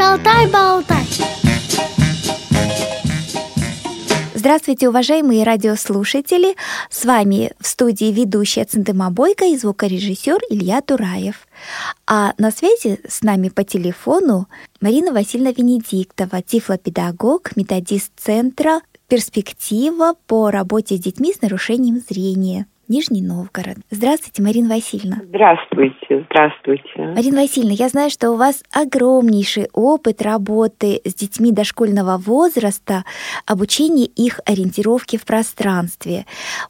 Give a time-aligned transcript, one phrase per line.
[0.00, 1.04] Шалтай-болтай.
[4.34, 6.56] Здравствуйте, уважаемые радиослушатели!
[6.88, 11.46] С вами в студии ведущая Центыма Бойко и звукорежиссер Илья Тураев.
[12.06, 14.48] А на связи с нами по телефону
[14.80, 22.66] Марина Васильевна Венедиктова, тифлопедагог, методист Центра «Перспектива» по работе с детьми с нарушением зрения.
[22.90, 23.76] Нижний Новгород.
[23.92, 25.18] Здравствуйте, Марина Васильевна.
[25.22, 27.14] Здравствуйте, здравствуйте.
[27.14, 33.04] Марина Васильевна, я знаю, что у вас огромнейший опыт работы с детьми дошкольного возраста,
[33.46, 36.24] обучения их ориентировки в пространстве.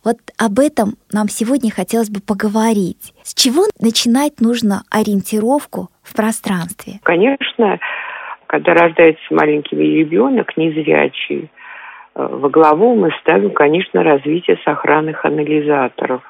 [0.05, 3.15] Вот об этом нам сегодня хотелось бы поговорить.
[3.23, 7.01] С чего начинать нужно ориентировку в пространстве?
[7.03, 7.79] Конечно,
[8.47, 11.49] когда рождается маленький ребенок, незрячий,
[12.15, 16.23] во главу мы ставим, конечно, развитие сохранных анализаторов.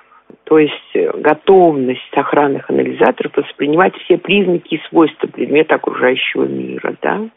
[0.44, 6.94] То есть э, готовность сохранных анализаторов воспринимать все признаки и свойства предмета окружающего мира.
[7.02, 7.28] Да?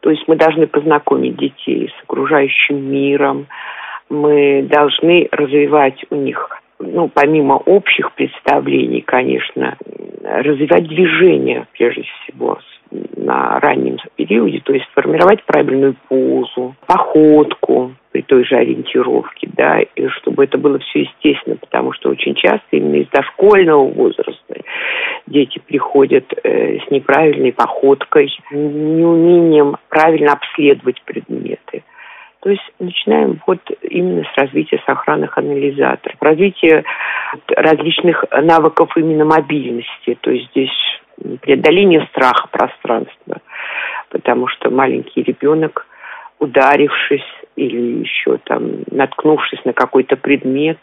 [0.00, 3.46] То есть мы должны познакомить детей с окружающим миром,
[4.10, 9.76] мы должны развивать у них, ну, помимо общих представлений, конечно,
[10.22, 12.58] развивать движение, прежде всего,
[13.16, 20.08] на раннем периоде, то есть формировать правильную позу, походку при той же ориентировке, да, и
[20.08, 24.54] чтобы это было все естественно, потому что очень часто именно из дошкольного возраста
[25.26, 31.51] дети приходят э, с неправильной походкой, неумением правильно обследовать предметы.
[32.42, 36.82] То есть начинаем вот именно с развития сохранных анализаторов, развития
[37.48, 40.18] различных навыков именно мобильности.
[40.20, 40.70] То есть здесь
[41.40, 43.40] преодоление страха пространства,
[44.10, 45.86] потому что маленький ребенок,
[46.40, 47.22] ударившись
[47.54, 50.78] или еще там наткнувшись на какой-то предмет,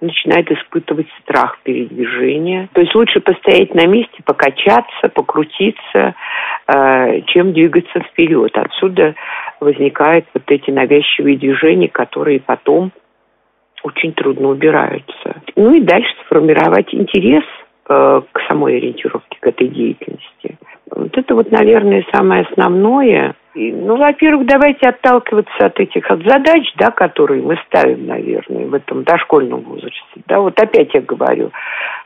[0.00, 2.68] начинает испытывать страх передвижения.
[2.72, 6.14] То есть лучше постоять на месте, покачаться, покрутиться,
[6.66, 8.56] э, чем двигаться вперед.
[8.56, 9.14] Отсюда
[9.60, 12.92] возникают вот эти навязчивые движения, которые потом
[13.82, 15.42] очень трудно убираются.
[15.56, 17.44] Ну и дальше сформировать интерес
[17.92, 20.58] Э, к самой ориентировке, к этой деятельности.
[20.92, 23.34] Вот это вот, наверное, самое основное.
[23.54, 28.74] И, ну, во-первых, давайте отталкиваться от этих от задач, да, которые мы ставим, наверное, в
[28.74, 30.00] этом дошкольном возрасте.
[30.26, 31.50] Да, вот опять я говорю,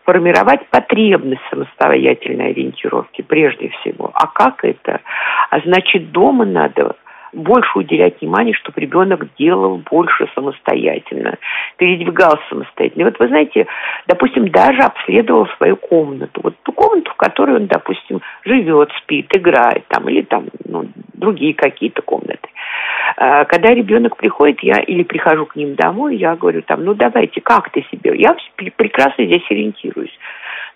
[0.04, 4.10] формировать потребность самостоятельной ориентировки прежде всего.
[4.14, 5.00] А как это?
[5.50, 6.96] А значит, дома надо
[7.34, 11.36] больше уделять внимание, чтобы ребенок делал больше самостоятельно,
[11.76, 13.02] передвигался самостоятельно.
[13.02, 13.66] И вот вы знаете,
[14.06, 16.40] допустим, даже обследовал свою комнату.
[16.42, 21.54] Вот ту комнату, в которой он, допустим, живет, спит, играет там, или там ну, другие
[21.54, 22.48] какие-то комнаты.
[23.16, 27.40] А, когда ребенок приходит, я или прихожу к ним домой, я говорю там, ну давайте,
[27.40, 28.16] как ты себе?
[28.16, 28.36] Я
[28.76, 30.16] прекрасно здесь ориентируюсь.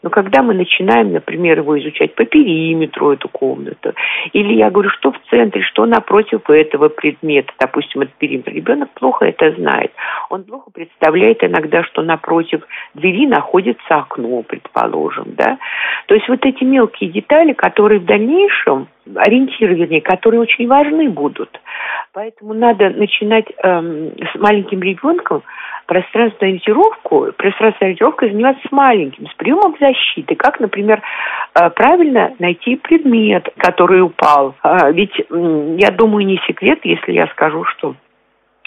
[0.02, 3.94] Но когда мы начинаем, например, его изучать по периметру эту комнату,
[4.32, 9.26] или я говорю, что в центре, что напротив этого предмета, допустим, этот периметр, ребенок плохо
[9.26, 9.92] это знает.
[10.30, 12.62] Он плохо представляет иногда, что напротив
[12.94, 15.58] двери находится окно, предположим, да.
[16.06, 21.60] То есть вот эти мелкие детали, которые в дальнейшем ориентиры, вернее, которые очень важны будут.
[22.12, 25.42] Поэтому надо начинать эм, с маленьким ребенком
[25.86, 30.34] пространственную ориентировку, пространственной ориентировкой заниматься с маленьким, с приемом защиты.
[30.34, 31.00] Как, например,
[31.54, 34.54] э, правильно найти предмет, который упал.
[34.62, 37.94] А, ведь, я думаю, не секрет, если я скажу, что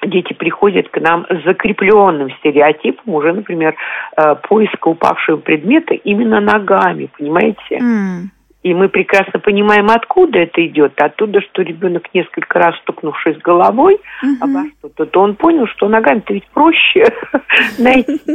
[0.04, 3.76] дети приходят к нам с закрепленным стереотипом уже, например,
[4.18, 7.78] э, поиска упавшего предмета именно ногами, понимаете?
[7.78, 8.41] Mm.
[8.64, 10.94] И мы прекрасно понимаем, откуда это идет.
[11.02, 14.36] Оттуда, что ребенок несколько раз стукнувшись головой угу.
[14.40, 17.06] обо что-то, то он понял, что ногами-то ведь проще
[17.80, 18.20] найти.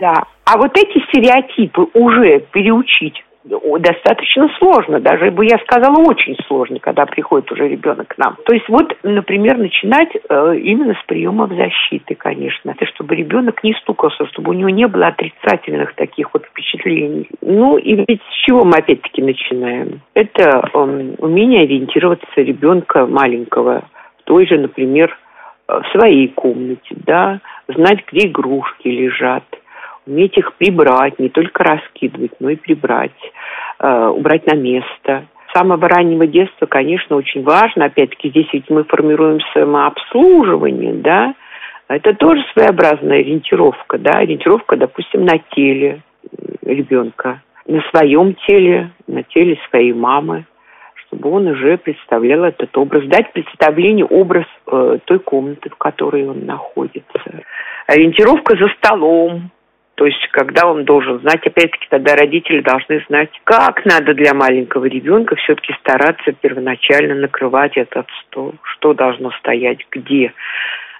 [0.00, 0.24] Да.
[0.44, 7.06] А вот эти стереотипы уже переучить достаточно сложно, даже бы я сказала очень сложно, когда
[7.06, 8.36] приходит уже ребенок к нам.
[8.44, 13.72] То есть вот, например, начинать э, именно с приемов защиты, конечно, это чтобы ребенок не
[13.74, 17.28] стукался, чтобы у него не было отрицательных таких вот впечатлений.
[17.40, 20.00] Ну и ведь с чего мы опять-таки начинаем?
[20.14, 23.84] Это э, умение ориентироваться ребенка маленького
[24.20, 25.16] в той же, например,
[25.68, 29.44] э, в своей комнате, да, знать, где игрушки лежат,
[30.06, 33.10] уметь их прибрать, не только раскидывать, но и прибрать,
[33.80, 35.26] э, убрать на место.
[35.48, 41.34] С самого раннего детства, конечно, очень важно, опять-таки здесь ведь мы формируем самообслуживание, да,
[41.88, 46.02] это тоже своеобразная ориентировка, да, ориентировка, допустим, на теле
[46.62, 50.46] ребенка, на своем теле, на теле своей мамы,
[51.06, 56.44] чтобы он уже представлял этот образ, дать представление, образ э, той комнаты, в которой он
[56.44, 57.44] находится.
[57.86, 59.50] Ориентировка за столом,
[59.96, 64.84] То есть, когда он должен знать, опять-таки, тогда родители должны знать, как надо для маленького
[64.84, 70.32] ребенка все-таки стараться первоначально накрывать этот стол, что должно стоять, где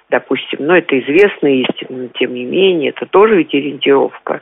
[0.09, 4.39] допустим, ну, это известная истина, но тем не менее, это тоже ведь ориентировка.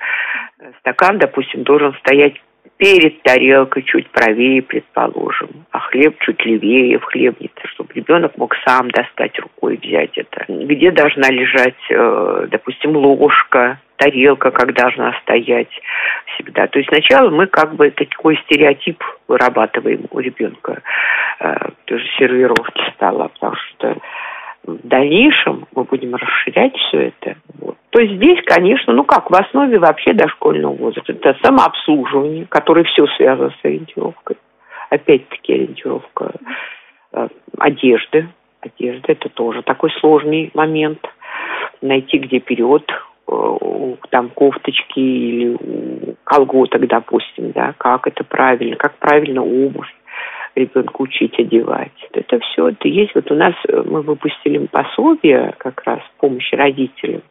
[0.80, 2.36] Стакан, допустим, должен стоять
[2.78, 8.90] перед тарелкой чуть правее, предположим, а хлеб чуть левее в хлебнице, чтобы ребенок мог сам
[8.92, 10.46] достать рукой взять это.
[10.48, 15.70] Где должна лежать, э, допустим, ложка, тарелка, как должна стоять
[16.34, 16.68] всегда.
[16.68, 20.82] То есть сначала мы как бы такой стереотип вырабатываем у ребенка,
[21.40, 23.98] э, тоже сервировки стола, потому что
[24.66, 27.36] в дальнейшем мы будем расширять все это.
[27.60, 27.78] Вот.
[27.92, 33.06] То есть здесь, конечно, ну как, в основе вообще дошкольного возраста это самообслуживание, которое все
[33.16, 34.38] связано с ориентировкой.
[34.90, 36.32] Опять-таки ориентировка
[37.14, 37.28] э,
[37.58, 38.28] одежды.
[38.62, 41.00] Одежда это тоже такой сложный момент.
[41.82, 42.90] Найти, где вперед,
[43.28, 43.58] э,
[44.10, 49.94] там кофточки или колготок, допустим, да, как это правильно, как правильно обувь
[50.56, 51.92] ребенка учить одевать.
[52.12, 53.13] Это все, это есть.
[53.16, 57.22] Вот у нас э, мы выпустили пособие как раз помощи родителям.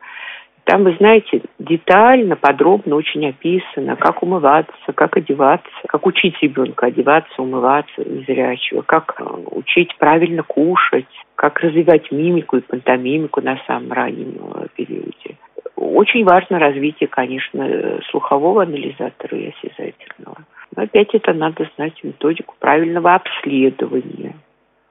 [0.64, 7.42] Там, вы знаете, детально, подробно очень описано, как умываться, как одеваться, как учить ребенка одеваться,
[7.42, 14.38] умываться незрячего, как э, учить правильно кушать, как развивать мимику и пантомимику на самом раннем
[14.54, 15.36] э, периоде.
[15.76, 20.38] Очень важно развитие, конечно, слухового анализатора и осязательного.
[20.76, 24.34] Но опять это надо знать методику правильного обследования.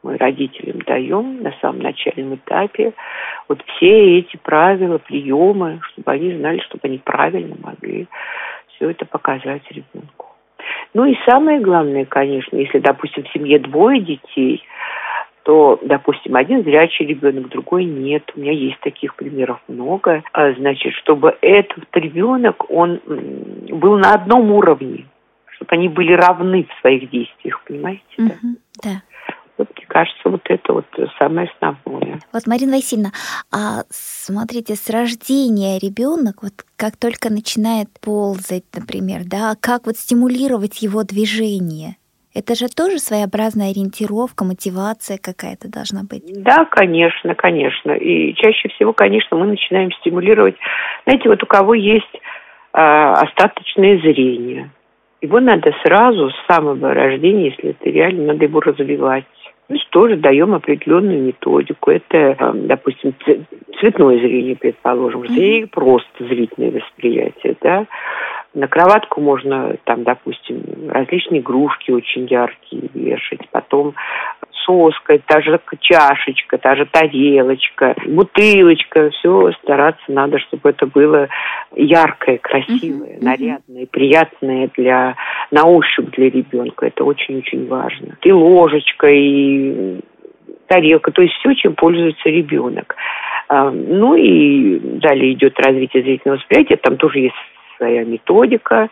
[0.01, 2.93] Мы родителям даем на самом начальном этапе
[3.47, 8.07] вот все эти правила, приемы, чтобы они знали, чтобы они правильно могли
[8.67, 10.27] все это показать ребенку.
[10.93, 14.63] Ну и самое главное, конечно, если, допустим, в семье двое детей,
[15.43, 18.31] то, допустим, один зрячий ребенок, другой нет.
[18.35, 20.23] У меня есть таких примеров много.
[20.31, 25.05] А, значит, чтобы этот ребенок, он был на одном уровне
[25.63, 28.03] чтобы они были равны в своих действиях, понимаете?
[28.17, 28.33] Да.
[28.83, 28.89] да.
[29.57, 30.85] Вот, мне кажется, вот это вот
[31.19, 32.19] самое основное.
[32.33, 33.11] Вот, Марина Васильевна,
[33.51, 40.81] а смотрите, с рождения ребенок, вот как только начинает ползать, например, да, как вот стимулировать
[40.81, 41.97] его движение?
[42.33, 46.23] Это же тоже своеобразная ориентировка, мотивация какая-то должна быть.
[46.43, 47.91] Да, конечно, конечно.
[47.91, 50.55] И чаще всего, конечно, мы начинаем стимулировать.
[51.05, 54.71] Знаете, вот у кого есть э, остаточное зрение,
[55.23, 59.23] его надо сразу с самого рождения, если это реально, надо его развивать.
[59.69, 61.91] Мы же тоже даем определенную методику.
[61.91, 63.15] Это, эм, допустим,
[63.79, 67.85] цветное зрение, предположим, или просто зрительное восприятие, да.
[68.53, 73.49] На кроватку можно, там, допустим, различные игрушки очень яркие вешать.
[73.51, 73.95] Потом
[74.63, 79.09] соска, та же чашечка, та же тарелочка, бутылочка.
[79.09, 81.29] Все стараться надо, чтобы это было
[81.75, 83.23] яркое, красивое, uh-huh.
[83.23, 85.15] нарядное, приятное для
[85.51, 86.85] на ощупь для ребенка.
[86.85, 88.17] Это очень-очень важно.
[88.21, 89.99] И ложечка, и
[90.67, 92.95] тарелка, то есть все, чем пользуется ребенок.
[93.49, 97.35] Ну и далее идет развитие зрительного восприятия, там тоже есть
[97.77, 98.89] своя методика,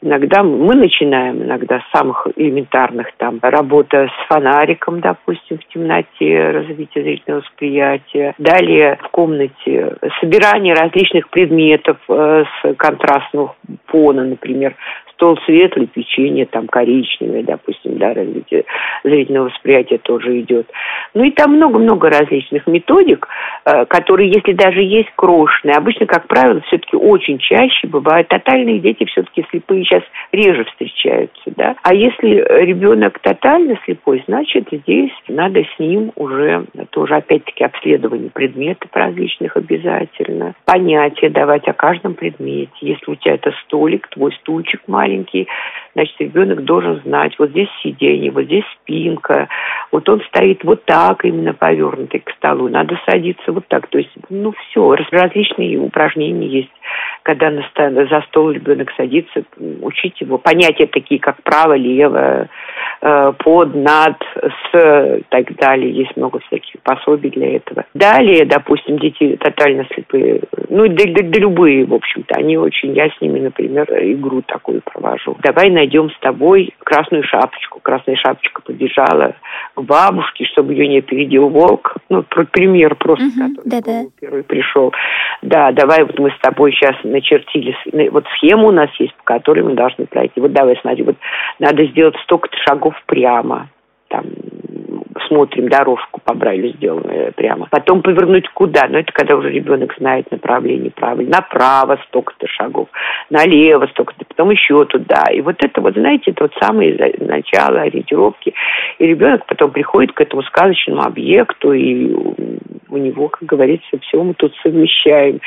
[0.00, 7.02] Иногда мы начинаем иногда с самых элементарных, там, работа с фонариком, допустим, в темноте, развитие
[7.02, 8.32] зрительного восприятия.
[8.38, 14.76] Далее в комнате собирание различных предметов э, с контрастного фона, например,
[15.18, 18.64] стол светлый, печенье там коричневое, допустим, да, развитие
[19.02, 20.70] зрительного восприятия тоже идет.
[21.14, 23.26] Ну и там много-много различных методик,
[23.64, 28.28] э, которые, если даже есть крошечные, обычно, как правило, все-таки очень чаще бывают.
[28.28, 31.74] Тотальные дети все-таки слепые сейчас реже встречаются, да.
[31.82, 38.90] А если ребенок тотально слепой, значит, здесь надо с ним уже, тоже опять-таки обследование предметов
[38.92, 42.70] различных обязательно, понятия давать о каждом предмете.
[42.80, 45.48] Если у тебя это столик, твой стульчик маленький, маленький,
[45.94, 49.48] значит, ребенок должен знать, вот здесь сиденье, вот здесь спинка,
[49.90, 53.86] вот он стоит вот так именно повернутый к столу, надо садиться вот так.
[53.88, 56.70] То есть, ну, все, различные упражнения есть,
[57.22, 57.62] когда на,
[58.06, 59.42] за стол ребенок садится,
[59.82, 60.38] учить его.
[60.38, 62.48] Понятия такие, как право, лево,
[63.00, 64.16] э, под, над,
[64.72, 65.90] с, так далее.
[65.92, 67.84] Есть много всяких пособий для этого.
[67.94, 73.08] Далее, допустим, дети тотально слепые, ну, да, да, да любые, в общем-то, они очень, я
[73.08, 75.36] с ними, например, игру такую провожу.
[75.42, 77.80] Давай найдем с тобой красную шапочку.
[77.80, 79.34] Красная шапочка побежала
[79.74, 81.96] к бабушке, чтобы ее не опередил волк.
[82.08, 84.10] Ну, пример просто, угу, который да -да.
[84.20, 84.92] первый пришел.
[85.42, 87.74] Да, давай вот мы с тобой сейчас начертили,
[88.08, 90.40] вот схему у нас есть, по которой мы должны пройти.
[90.40, 91.16] Вот давай смотри, вот
[91.58, 93.68] надо сделать столько-то шагов прямо.
[94.08, 94.24] Там
[95.26, 97.66] смотрим, дорожку по Брайлю сделанную прямо.
[97.70, 98.86] Потом повернуть куда?
[98.88, 101.38] Но это когда уже ребенок знает направление правильно.
[101.38, 102.88] Направо столько-то шагов,
[103.30, 105.24] налево столько-то, потом еще туда.
[105.32, 108.54] И вот это вот, знаете, это вот самое начало ориентировки.
[108.98, 112.14] И ребенок потом приходит к этому сказочному объекту, и
[112.90, 115.40] у него, как говорится, все мы тут совмещаем.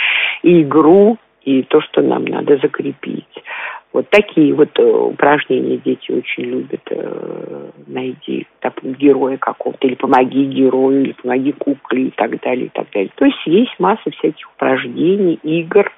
[0.43, 3.25] И игру, и то, что нам надо закрепить.
[3.93, 6.81] Вот такие вот э, упражнения дети очень любят.
[6.89, 12.69] Э, найди так, героя какого-то, или помоги герою, или помоги кукле, и так далее, и
[12.69, 13.11] так далее.
[13.15, 15.91] То есть есть масса всяких упражнений, игр.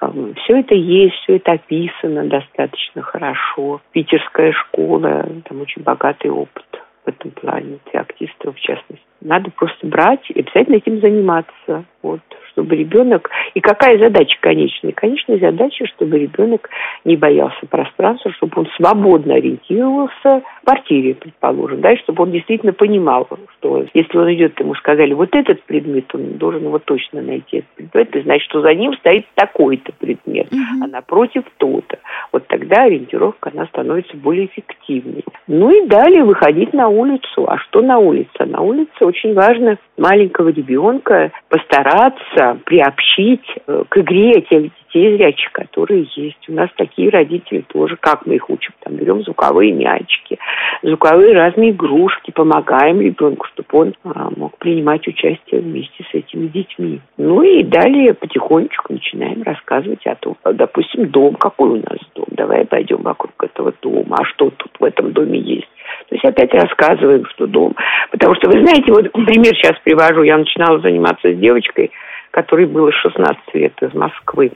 [0.00, 3.80] Эм, все это есть, все это описано достаточно хорошо.
[3.92, 6.66] Питерская школа, там очень богатый опыт
[7.04, 9.07] в этом плане, для активистов в частности.
[9.20, 11.84] Надо просто брать и обязательно этим заниматься.
[12.02, 12.20] Вот
[12.58, 13.30] чтобы ребенок...
[13.54, 14.92] И какая задача конечная?
[14.92, 16.68] Конечная задача, чтобы ребенок
[17.04, 22.72] не боялся пространства, чтобы он свободно ориентировался в квартире, предположим, да, и чтобы он действительно
[22.72, 27.58] понимал, что если он идет, ему сказали, вот этот предмет, он должен его точно найти,
[27.58, 30.84] этот предмет, и значит, что за ним стоит такой-то предмет, mm-hmm.
[30.84, 31.98] а напротив то-то.
[32.32, 35.24] Вот тогда ориентировка, она становится более эффективной.
[35.46, 37.48] Ну и далее выходить на улицу.
[37.48, 38.44] А что на улице?
[38.44, 46.06] На улице очень важно маленького ребенка постараться приобщить э, к игре тех детей зрячих, которые
[46.14, 46.48] есть.
[46.48, 50.38] У нас такие родители тоже, как мы их учим, там берем звуковые мячики,
[50.82, 57.00] звуковые разные игрушки, помогаем ребенку, чтобы он а, мог принимать участие вместе с этими детьми.
[57.16, 62.64] Ну и далее потихонечку начинаем рассказывать о том, допустим, дом, какой у нас дом, давай
[62.64, 65.68] пойдем вокруг этого дома, а что тут в этом доме есть.
[66.08, 67.74] То есть опять рассказываем, что дом.
[68.10, 70.22] Потому что, вы знаете, вот пример сейчас привожу.
[70.22, 71.90] Я начинала заниматься с девочкой,
[72.30, 74.52] которой было 16 лет из Москвы.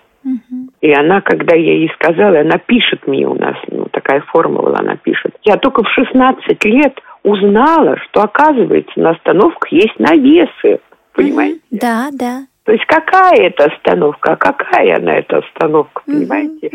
[0.80, 4.96] И она, когда я ей сказала, она пишет мне у нас, ну, такая формула она
[4.96, 5.34] пишет.
[5.42, 10.80] Я только в 16 лет узнала, что, оказывается, на остановках есть навесы.
[11.12, 11.60] Понимаете?
[11.70, 12.46] Да, да.
[12.64, 16.70] То есть какая это остановка, а какая она эта остановка, понимаете?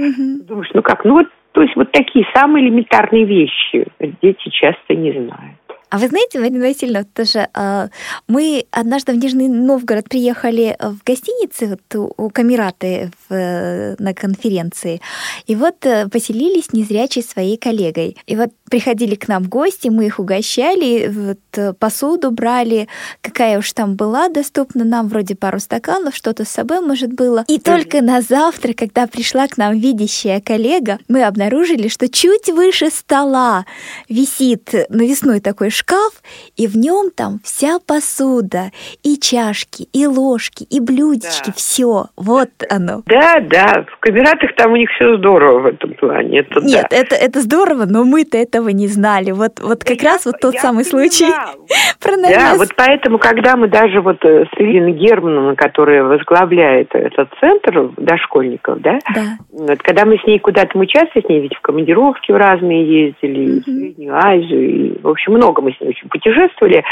[0.46, 3.88] Думаешь, ну как, ну вот, то есть вот такие самые элементарные вещи
[4.22, 5.58] дети часто не знают.
[5.90, 7.90] А вы знаете, Марина Васильевна, тоже а,
[8.28, 15.02] мы однажды в Нижний Новгород приехали в гостинице вот у Камераты в, на конференции,
[15.46, 18.18] и вот э, поселились незрячей своей коллегой.
[18.26, 22.90] И вот приходили к нам гости, мы их угощали, вот э, посуду брали,
[23.22, 27.46] какая уж там была доступна нам, вроде пару стаканов, что-то с собой, может, было.
[27.48, 32.90] И только на завтра, когда пришла к нам видящая коллега, мы обнаружили, что чуть выше
[32.90, 33.66] стола
[34.10, 36.14] висит навесной такой шкаф,
[36.56, 38.72] и в нем там вся посуда,
[39.04, 41.54] и чашки, и ложки, и блюдечки, да.
[41.56, 42.06] все.
[42.18, 43.04] Вот оно.
[43.06, 46.40] Да, да, в камератах там у них все здорово в этом плане.
[46.40, 46.98] Это Нет, да.
[46.98, 49.32] это, это здорово, но мы-то этого не знали.
[49.32, 51.28] Вот, вот как да раз я, вот тот самый случай
[52.02, 52.38] про навес.
[52.38, 57.92] Да, вот поэтому, когда мы даже вот э, с Ириной Германовной, которая возглавляет этот центр
[57.98, 59.38] дошкольников, да, да.
[59.52, 63.06] Вот, когда мы с ней куда-то, мы часто с ней ведь в командировки в разные
[63.06, 63.60] ездили, угу.
[63.60, 66.84] в Среднюю Азию, и, в общем, много мы с ней очень путешествовали.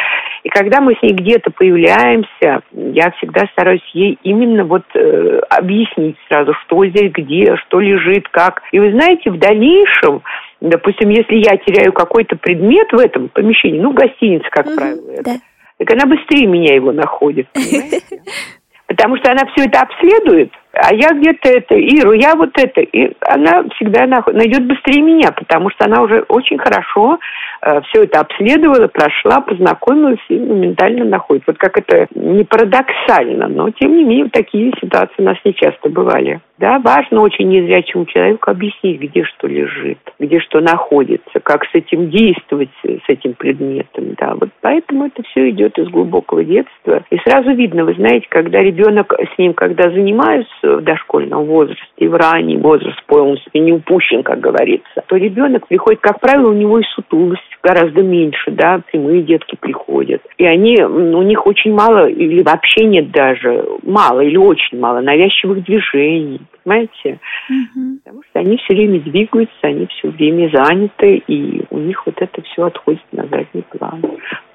[0.44, 6.18] И когда мы с ней где-то появляемся, я всегда стараюсь ей именно вот э, объяснить
[6.28, 8.62] сразу, что здесь, где, что лежит, как.
[8.72, 10.22] И вы знаете, в дальнейшем,
[10.60, 15.32] допустим, если я теряю какой-то предмет в этом помещении, ну, гостиница, как угу, правило, да.
[15.32, 15.40] это,
[15.78, 17.48] так она быстрее меня его находит?
[18.88, 22.82] Потому что она все это обследует, а я где-то это, Иру, я вот это.
[22.82, 27.20] И она всегда найдет быстрее меня, потому что она уже очень хорошо
[27.62, 31.44] э, все это обследовала, прошла, познакомилась и моментально находит.
[31.48, 35.90] Вот как это не парадоксально, но тем не менее такие ситуации у нас не часто
[35.90, 36.42] бывали.
[36.58, 42.10] Да, важно очень незрячему человеку объяснить, где что лежит, где что находится, как с этим
[42.10, 44.16] действовать, с этим предметом.
[44.18, 47.04] Да, вот поэтому это все идет из глубокого детства.
[47.10, 52.08] И сразу видно, вы знаете, когда ребенок с ним, когда занимаются, в дошкольном возрасте, и
[52.08, 56.80] в ранний возраст полностью не упущен, как говорится, то ребенок приходит, как правило, у него
[56.80, 60.22] и сутулость гораздо меньше, да, прямые детки приходят.
[60.38, 65.64] И они, у них очень мало, или вообще нет даже, мало или очень мало навязчивых
[65.64, 67.20] движений, понимаете?
[67.50, 68.00] Угу.
[68.04, 72.42] Потому что они все время двигаются, они все время заняты, и у них вот это
[72.42, 74.04] все отходит на задний план.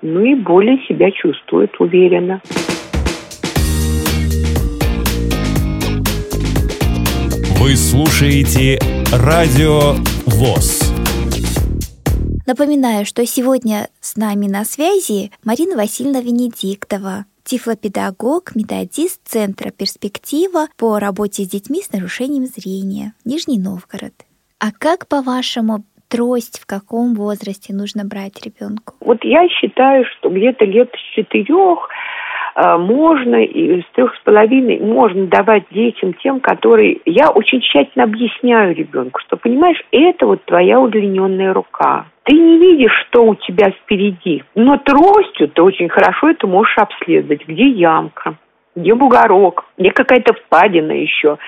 [0.03, 2.41] Ну и более себя чувствуют уверенно.
[7.61, 8.79] Вы слушаете
[9.13, 9.95] Радио
[10.27, 10.91] ВОЗ.
[12.47, 21.01] Напоминаю, что сегодня с нами на связи Марина Васильевна Венедиктова, тифлопедагог, методист Центра «Перспектива» по
[21.01, 24.15] работе с детьми с нарушением зрения, Нижний Новгород.
[24.61, 28.95] А как, по-вашему, трость в каком возрасте нужно брать ребенку?
[29.01, 31.89] Вот я считаю, что где-то лет с четырех
[32.55, 38.05] э, можно и с трех с половиной можно давать детям тем, которые я очень тщательно
[38.05, 42.07] объясняю ребенку, что понимаешь, это вот твоя удлиненная рука.
[42.31, 47.45] Ты не видишь, что у тебя впереди, но тростью ты очень хорошо это можешь обследовать,
[47.45, 48.37] где ямка,
[48.77, 51.39] где бугорок, где какая-то впадина еще,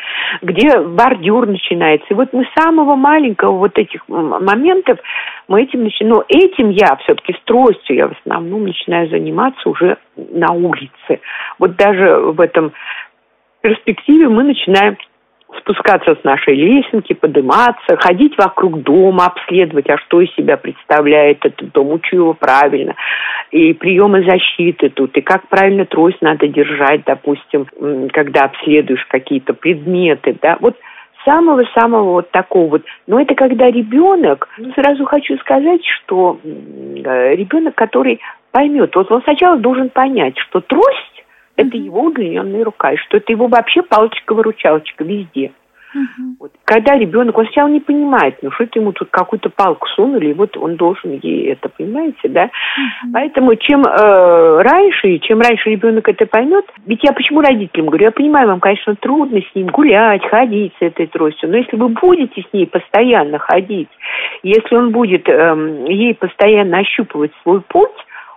[0.42, 2.08] где бордюр начинается.
[2.10, 4.98] И вот мы с самого маленького вот этих моментов,
[5.46, 9.98] мы этим начинаем, но этим я все-таки с тростью я в основном начинаю заниматься уже
[10.16, 11.20] на улице.
[11.60, 12.72] Вот даже в этом
[13.60, 14.96] перспективе мы начинаем
[15.62, 21.72] спускаться с нашей лесенки, подниматься, ходить вокруг дома, обследовать, а что из себя представляет этот
[21.72, 22.94] дом, учу его правильно,
[23.50, 27.66] и приемы защиты тут, и как правильно трость надо держать, допустим,
[28.12, 30.76] когда обследуешь какие-то предметы, да, вот
[31.24, 32.82] самого-самого вот такого вот.
[33.06, 39.22] Но это когда ребенок, ну, сразу хочу сказать, что э, ребенок, который поймет, вот он
[39.22, 41.11] сначала должен понять, что трость
[41.56, 45.52] это его удлиненная рука, и что это его вообще палочка-выручалочка везде.
[45.94, 46.36] Uh-huh.
[46.40, 46.52] Вот.
[46.64, 50.32] Когда ребенок, он сначала не понимает, ну что это ему тут какую-то палку сунули, и
[50.32, 52.44] вот он должен ей это, понимаете, да?
[52.44, 53.10] Uh-huh.
[53.12, 58.10] Поэтому чем э, раньше, чем раньше ребенок это поймет, ведь я почему родителям говорю, я
[58.10, 62.40] понимаю, вам, конечно, трудно с ним гулять, ходить с этой тростью, но если вы будете
[62.40, 63.90] с ней постоянно ходить,
[64.42, 67.90] если он будет э, ей постоянно ощупывать свой путь,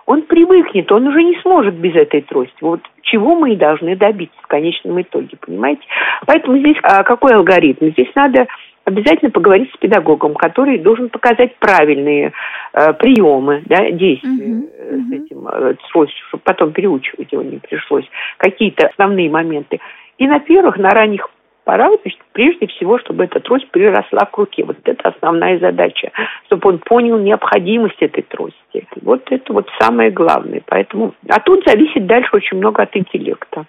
[0.06, 2.56] он привыкнет, он уже не сможет без этой трости.
[2.60, 5.82] Вот чего мы и должны добиться в конечном итоге, понимаете?
[6.26, 7.90] Поэтому здесь а, какой алгоритм?
[7.90, 8.46] Здесь надо
[8.84, 12.32] обязательно поговорить с педагогом, который должен показать правильные
[12.72, 15.08] э, приемы, да, действия uh-huh.
[15.08, 18.08] с этим э, тростью, чтобы потом переучивать его не пришлось.
[18.38, 19.80] Какие-то основные моменты.
[20.18, 21.28] И на первых, на ранних
[21.66, 24.64] значит, прежде всего, чтобы эта трость приросла к руке.
[24.64, 26.12] Вот это основная задача,
[26.46, 28.86] чтобы он понял необходимость этой трости.
[29.02, 30.62] Вот это вот самое главное.
[30.64, 33.66] Поэтому, а тут зависит дальше очень много от интеллекта.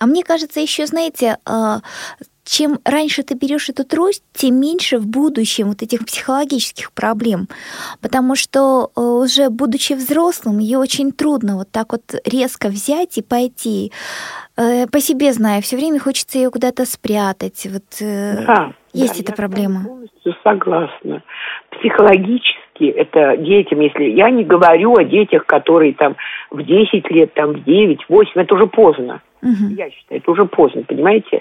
[0.00, 1.78] А мне кажется, еще, знаете, а,
[2.48, 7.46] чем раньше ты берешь эту трость, тем меньше в будущем вот этих психологических проблем.
[8.00, 13.22] Потому что э, уже будучи взрослым, ее очень трудно вот так вот резко взять и
[13.22, 13.92] пойти.
[14.56, 17.66] Э, по себе знаю, все время хочется ее куда-то спрятать.
[17.70, 19.80] Вот э, да, есть да, эта проблема.
[19.80, 21.22] Я полностью согласна.
[21.78, 26.16] Психологически это детям, если я не говорю о детях, которые там
[26.50, 29.20] в 10 лет, там в 9, 8, это уже поздно.
[29.42, 29.74] Угу.
[29.76, 31.40] Я считаю, это уже поздно, понимаете?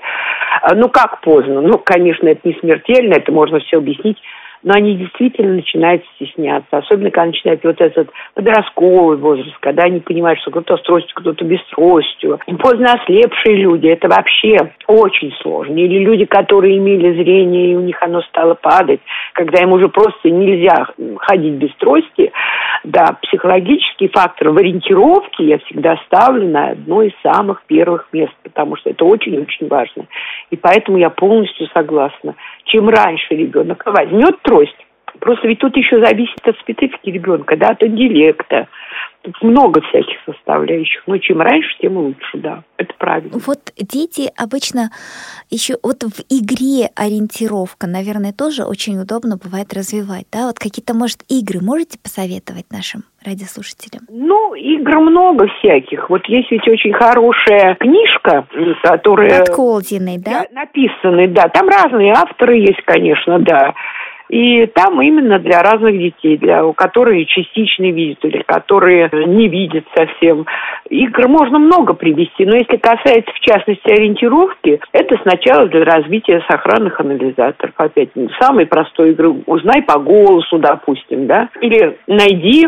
[0.62, 1.62] А, ну как поздно?
[1.62, 4.18] Ну, конечно, это не смертельно, это можно все объяснить
[4.67, 10.41] но они действительно начинают стесняться, особенно когда начинает вот этот подростковый возраст, когда они понимают,
[10.41, 12.38] что кто-то с тростью, кто-то без тростью.
[12.60, 15.73] Поздно ослепшие люди, это вообще очень сложно.
[15.73, 18.99] Или люди, которые имели зрение, и у них оно стало падать,
[19.32, 20.88] когда им уже просто нельзя
[21.19, 22.34] ходить без трости.
[22.84, 28.75] Да, психологический фактор в ориентировке я всегда ставлю на одно из самых первых мест, потому
[28.75, 30.08] что это очень-очень важно.
[30.51, 32.36] И поэтому я полностью согласна.
[32.67, 34.86] Чем раньше ребенок возьмет трость.
[35.19, 38.67] Просто ведь тут еще зависит от специфики ребенка, да, от интеллекта.
[39.28, 41.04] Тут много всяких составляющих.
[41.06, 42.63] Но чем раньше, тем лучше, да.
[42.78, 43.38] Это правильно.
[43.46, 44.90] Вот дети обычно
[45.50, 50.48] еще вот в игре ориентировка, наверное, тоже очень удобно бывает развивать, да?
[50.48, 54.04] Вот какие-то, может, игры можете посоветовать нашим радиослушателям?
[54.10, 56.10] Ну, игр много всяких.
[56.10, 58.48] Вот есть ведь очень хорошая книжка,
[58.82, 59.42] которая...
[59.42, 60.46] От Колдиной, да?
[60.54, 61.50] Написанный, да.
[61.50, 63.74] Там разные авторы есть, конечно, да.
[64.30, 70.46] И там именно для разных детей, для которые частично видят или которые не видят совсем.
[70.90, 77.00] Игр можно много привести, но если касается в частности ориентировки, это сначала для развития сохранных
[77.00, 77.74] анализаторов.
[77.78, 78.10] Опять,
[78.40, 82.68] самый простой игры узнай по голосу, допустим, да, или найди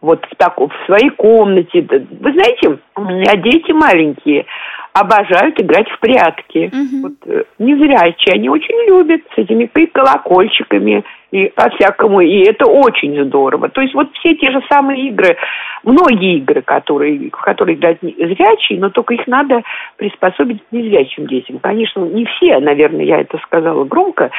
[0.00, 1.86] вот в, так, в своей комнате.
[1.90, 4.46] Вы знаете, у меня дети маленькие,
[4.92, 6.70] обожают играть в прятки.
[6.72, 7.02] Угу.
[7.02, 13.68] Вот, э, незрячие, они очень любят с этими колокольчиками и по-всякому, и это очень здорово.
[13.68, 15.36] То есть вот все те же самые игры,
[15.84, 19.62] многие игры, которые, в которые играют зрячие, но только их надо
[19.96, 21.58] приспособить незрячим детям.
[21.58, 24.30] Конечно, не все, наверное, я это сказала громко,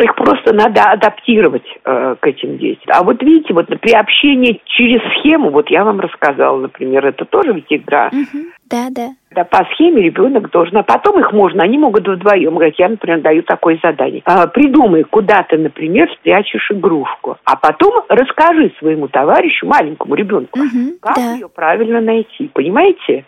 [0.00, 2.86] их просто надо адаптировать э, к этим детям.
[2.88, 7.52] А вот видите, вот при общении через схему, вот я вам рассказала, например, это тоже
[7.52, 8.08] ведь игра.
[8.08, 8.44] Угу.
[8.70, 9.08] Да, да.
[9.34, 13.20] Да, по схеме ребенок должен, а потом их можно, они могут вдвоем говорить, я, например,
[13.20, 14.22] даю такое задание.
[14.24, 20.96] А, придумай, куда ты, например, спрячешь игрушку, а потом расскажи своему товарищу, маленькому ребенку, угу,
[21.00, 21.34] как да.
[21.34, 23.24] ее правильно найти, понимаете?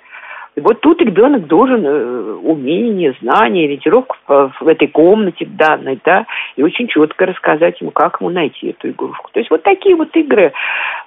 [0.56, 6.62] И вот тут ребенок должен э, умение, знание, ориентировку в, этой комнате данной, да, и
[6.62, 9.30] очень четко рассказать ему, как ему найти эту игрушку.
[9.32, 10.52] То есть вот такие вот игры,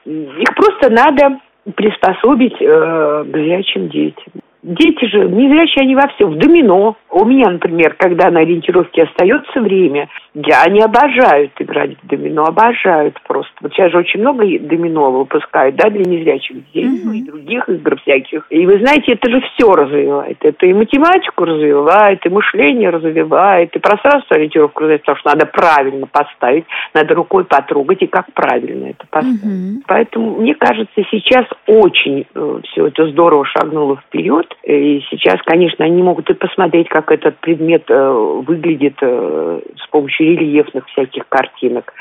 [0.05, 1.39] их просто надо
[1.75, 4.33] приспособить э, к зрячим детям.
[4.67, 6.97] Дети же незрячие они во всем, в домино.
[7.09, 13.17] У меня, например, когда на ориентировке остается время, я, они обожают играть в домино, обожают
[13.25, 13.53] просто.
[13.61, 17.15] Вот сейчас же очень много домино выпускают, да, для незрячих детей, mm-hmm.
[17.15, 18.45] и других игр всяких.
[18.49, 20.37] И вы знаете, это же все развивает.
[20.41, 26.07] Это и математику развивает, и мышление развивает, и пространство ориентировку развивает, потому что надо правильно
[26.07, 29.45] поставить, надо рукой потрогать, и как правильно это поставить.
[29.45, 29.83] Mm-hmm.
[29.87, 34.56] Поэтому, мне кажется, сейчас очень э, все это здорово шагнуло вперед.
[34.63, 38.09] И сейчас, конечно, они могут и посмотреть, как этот предмет э,
[38.45, 41.93] выглядит э, с помощью рельефных всяких картинок,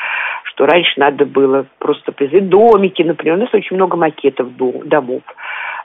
[0.45, 3.37] что раньше надо было просто призвать домики, например.
[3.37, 5.33] У нас очень много макетов домов э,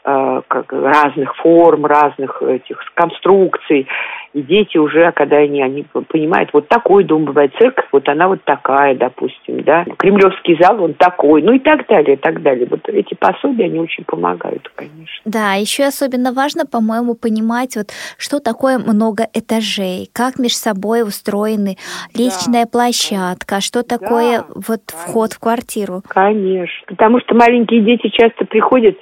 [0.04, 3.88] как разных форм, разных этих конструкций.
[4.34, 8.42] И дети уже, когда они, они понимают, вот такой дом бывает, церковь, вот она вот
[8.46, 9.86] такая, допустим, да.
[9.98, 12.66] Кремлевский зал, он такой, ну и так далее, и так далее.
[12.70, 15.22] Вот эти пособия, они очень помогают, конечно.
[15.26, 21.76] Да, еще особенно важно, по-моему, понимать, вот что такое много этажей, как между собой устроены
[22.16, 22.70] лестничная да.
[22.72, 26.04] площадка, что такое да, вот вход в квартиру.
[26.08, 28.96] Конечно, потому что маленькие дети часто приходят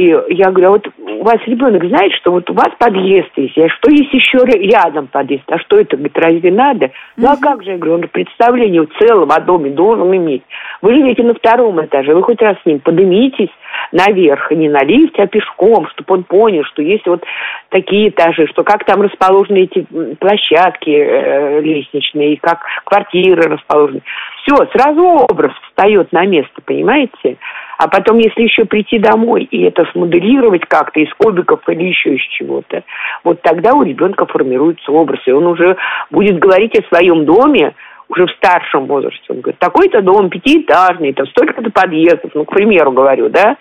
[0.00, 3.58] и я говорю, а вот у вас ребенок знает, что вот у вас подъезд есть,
[3.58, 5.44] а что есть еще рядом подъезд?
[5.48, 6.90] А что это, говорит, разве надо?
[7.18, 10.42] Ну а как же, я говорю, он представление в целом о доме должен иметь.
[10.80, 13.50] Вы живете на втором этаже, вы хоть раз с ним поднимитесь
[13.92, 17.22] наверх, не на лифте, а пешком, чтобы он понял, что есть вот
[17.68, 19.86] такие этажи, что как там расположены эти
[20.18, 24.02] площадки э, лестничные, как квартиры расположены.
[24.42, 27.36] Все, сразу образ встает на место, понимаете?
[27.80, 32.20] А потом, если еще прийти домой и это смоделировать как-то из кубиков или еще из
[32.28, 32.84] чего-то,
[33.24, 35.78] вот тогда у ребенка формируется образ, и он уже
[36.10, 37.72] будет говорить о своем доме,
[38.10, 39.24] уже в старшем возрасте.
[39.30, 43.56] Он говорит, такой-то дом пятиэтажный, там столько-то подъездов, ну, к примеру говорю, да,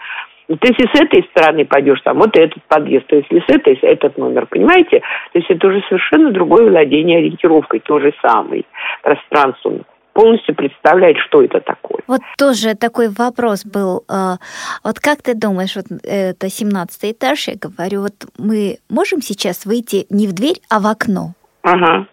[0.50, 4.18] вот если с этой стороны пойдешь, там вот этот подъезд, то если с этой, этот
[4.18, 5.00] номер, понимаете?
[5.32, 8.66] То есть это уже совершенно другое владение ориентировкой, то же самый
[9.02, 12.00] пространством полностью представляет, что это такое.
[12.08, 14.04] Вот тоже такой вопрос был.
[14.08, 14.38] А,
[14.84, 20.06] вот как ты думаешь, вот это 17 этаж, я говорю, вот мы можем сейчас выйти
[20.10, 21.34] не в дверь, а в окно?
[21.62, 22.08] Ага.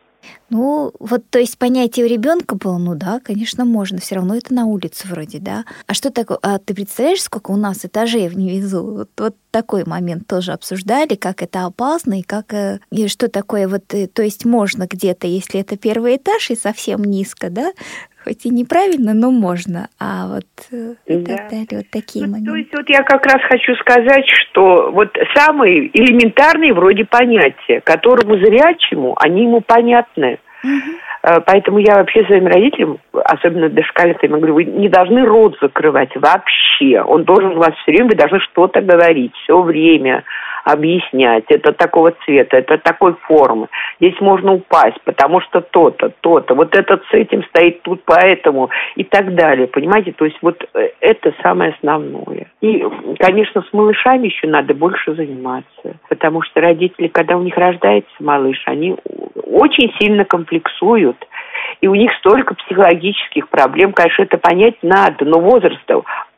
[0.48, 4.54] Ну, вот, то есть понятие у ребенка было, ну да, конечно, можно, все равно это
[4.54, 5.64] на улице вроде, да.
[5.86, 8.82] А что такое, а ты представляешь, сколько у нас этажей внизу?
[8.82, 13.66] Вот, вот такой момент тоже обсуждали, как это опасно и как, э, и что такое
[13.66, 17.72] вот, э, то есть можно где-то, если это первый этаж и совсем низко, да,
[18.26, 19.88] хоть и неправильно, но можно.
[20.00, 21.36] А вот э, и да.
[21.36, 22.50] так далее, вот такие ну, моменты.
[22.50, 28.36] То есть вот я как раз хочу сказать, что вот самые элементарные вроде понятия, которому
[28.36, 30.38] зрячему, они ему понятны.
[30.64, 31.42] Угу.
[31.44, 37.00] Поэтому я вообще своим родителям, особенно дошкольникам, говорю, вы не должны рот закрывать вообще.
[37.02, 40.24] Он должен у вас все время, вы должны что-то говорить все время
[40.66, 43.68] объяснять, это такого цвета, это такой формы.
[44.00, 46.54] Здесь можно упасть, потому что то-то, то-то.
[46.54, 49.68] Вот этот с этим стоит тут поэтому и так далее.
[49.68, 50.12] Понимаете?
[50.12, 52.50] То есть вот э, это самое основное.
[52.60, 52.84] И,
[53.20, 55.96] конечно, с малышами еще надо больше заниматься.
[56.08, 58.96] Потому что родители, когда у них рождается малыш, они
[59.44, 61.16] очень сильно комплексуют
[61.80, 65.80] и у них столько психологических проблем, конечно, это понять надо, но возраст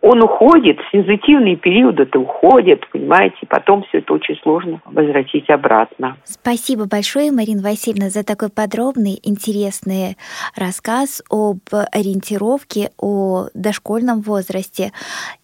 [0.00, 6.16] он уходит, сензитивные периоды-то уходят, понимаете, и потом все это очень сложно возвратить обратно.
[6.24, 10.16] Спасибо большое, Марина Васильевна, за такой подробный, интересный
[10.56, 11.58] рассказ об
[11.92, 14.92] ориентировке, о дошкольном возрасте.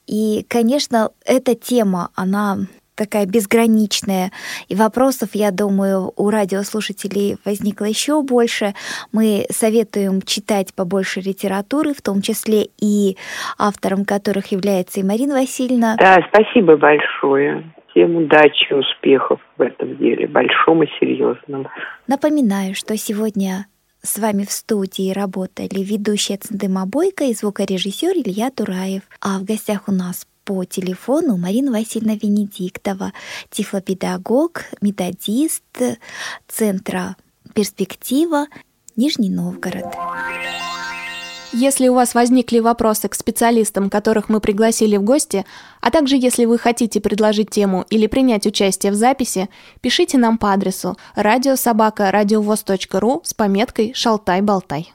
[0.07, 2.59] И, конечно, эта тема, она
[2.95, 4.31] такая безграничная.
[4.69, 8.75] И вопросов, я думаю, у радиослушателей возникло еще больше.
[9.13, 13.17] Мы советуем читать побольше литературы, в том числе и
[13.59, 15.97] автором которых является и Марина Васильевна.
[15.99, 17.65] Да, спасибо большое.
[17.91, 21.69] Всем удачи, успехов в этом деле, большом и серьезном.
[22.09, 23.67] Напоминаю, что сегодня
[24.03, 29.03] с вами в студии работали ведущая Цендыма Бойко и звукорежиссер Илья Тураев.
[29.21, 33.13] А в гостях у нас по телефону Марина Васильевна Венедиктова,
[33.51, 35.63] тифлопедагог, методист
[36.49, 37.17] Центра
[37.55, 38.47] «Перспектива»
[38.97, 39.85] Нижний Новгород.
[41.53, 45.47] Если у вас возникли вопросы к специалистам, которых мы пригласили в гости,
[45.81, 49.49] а также если вы хотите предложить тему или принять участие в записи,
[49.81, 54.93] пишите нам по адресу радиособака радиовоз.ру с пометкой «Шалтай-болтай».